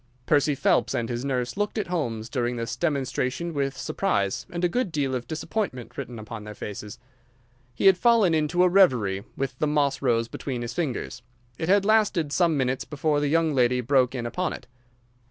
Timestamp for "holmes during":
1.85-2.55